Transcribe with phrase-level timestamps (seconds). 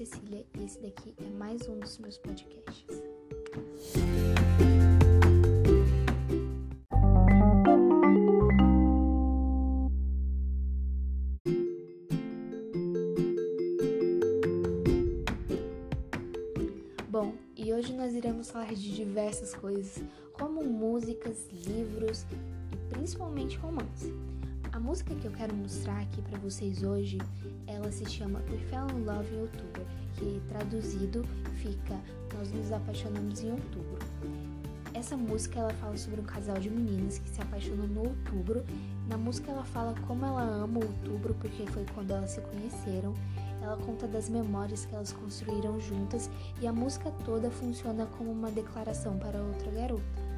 [0.00, 3.02] Cecília e esse daqui é mais um dos meus podcasts.
[17.06, 22.24] Bom, e hoje nós iremos falar de diversas coisas, como músicas, livros
[22.72, 24.10] e principalmente romance.
[24.72, 27.18] A música que eu quero mostrar aqui para vocês hoje,
[27.66, 29.84] ela se chama We Fell in Love in October,
[30.14, 31.24] que traduzido
[31.56, 31.98] fica
[32.36, 33.98] Nós nos apaixonamos em outubro.
[34.94, 38.64] Essa música ela fala sobre um casal de meninas que se apaixonam no outubro.
[39.08, 43.12] Na música ela fala como ela ama outubro porque foi quando elas se conheceram.
[43.60, 48.50] Ela conta das memórias que elas construíram juntas e a música toda funciona como uma
[48.52, 50.30] declaração para outra garota.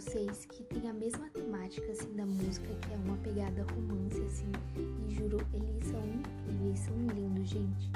[0.00, 4.52] Vocês que têm a mesma temática assim da música, que é uma pegada romance assim,
[5.08, 7.90] e juro, eles são incríveis, são lindos, gente.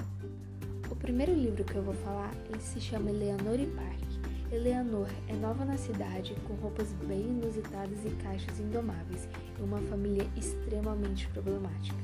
[0.90, 4.02] O primeiro livro que eu vou falar, ele se chama Eleanor e Park.
[4.50, 10.28] Eleanor é nova na cidade, com roupas bem inusitadas e caixas indomáveis, e uma família
[10.36, 11.96] extremamente problemática.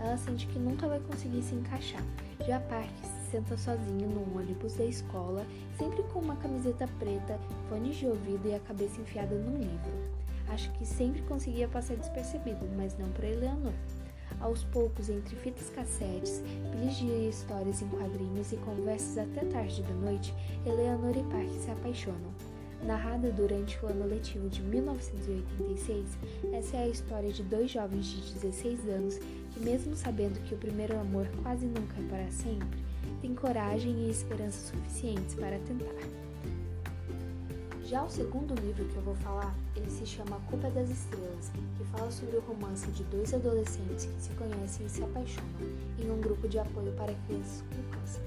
[0.00, 2.02] Ela sente que nunca vai conseguir se encaixar.
[2.44, 2.90] Já Park
[3.34, 5.44] senta sozinho no ônibus da escola,
[5.76, 7.36] sempre com uma camiseta preta,
[7.68, 9.92] fones de ouvido e a cabeça enfiada num livro.
[10.50, 13.72] Acho que sempre conseguia passar despercebido, mas não para Eleanor.
[14.40, 19.94] Aos poucos, entre fitas cassetes, pilhas de histórias em quadrinhos e conversas até tarde da
[19.94, 20.32] noite,
[20.64, 22.32] Eleanor e Park se apaixonam.
[22.84, 26.06] Narrada durante o ano letivo de 1986,
[26.52, 30.58] essa é a história de dois jovens de 16 anos que, mesmo sabendo que o
[30.58, 36.24] primeiro amor quase nunca é para sempre, tem coragem e esperança suficientes para tentar.
[37.84, 41.84] Já o segundo livro que eu vou falar, ele se chama Culpa das Estrelas, que
[41.84, 45.48] fala sobre o romance de dois adolescentes que se conhecem e se apaixonam
[45.98, 48.22] em um grupo de apoio para crianças com câncer.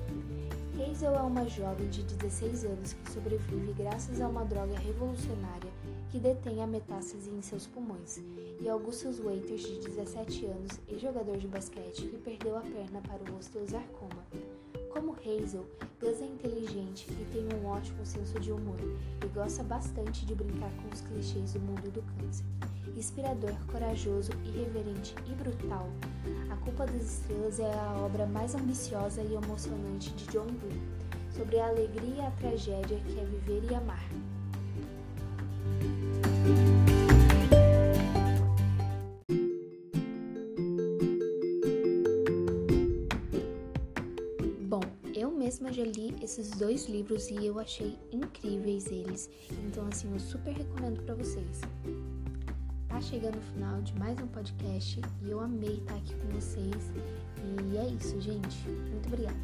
[0.80, 5.72] Hazel é uma jovem de 16 anos que sobrevive graças a uma droga revolucionária
[6.12, 8.20] que detém a metástase em seus pulmões,
[8.62, 13.32] e Augustus Waiters, de 17 anos e jogador de basquete, que perdeu a perna para
[13.32, 14.26] o osteosarcoma.
[14.98, 15.64] Como Hazel,
[16.02, 18.80] Gus é inteligente e tem um ótimo senso de humor
[19.24, 22.44] e gosta bastante de brincar com os clichês do mundo do câncer.
[22.96, 25.88] Inspirador, corajoso, irreverente e brutal,
[26.50, 30.82] A Culpa das Estrelas é a obra mais ambiciosa e emocionante de John Green,
[31.30, 34.04] sobre a alegria e a tragédia que é viver e amar.
[45.48, 49.30] Mesma já li esses dois livros e eu achei incríveis eles,
[49.66, 51.62] então assim eu super recomendo para vocês.
[52.90, 56.92] Tá chegando o final de mais um podcast e eu amei estar aqui com vocês.
[57.72, 58.68] E é isso, gente.
[58.68, 59.38] Muito obrigada.